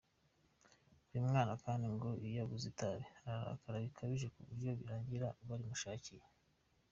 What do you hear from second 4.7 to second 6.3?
birangira barimushakiye.